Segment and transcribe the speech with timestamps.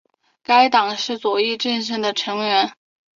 [0.41, 2.73] 该党是左翼阵线的成员。